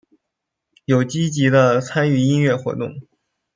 [0.85, 2.91] 有积极的参与音乐活动。